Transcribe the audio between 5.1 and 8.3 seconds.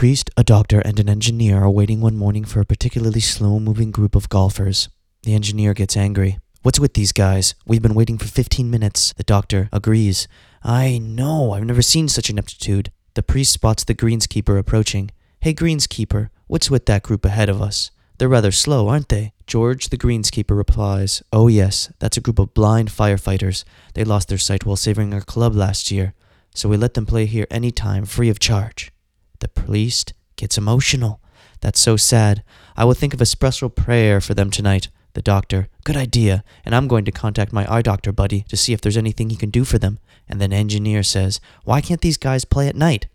The engineer gets angry. What's with these guys? We've been waiting for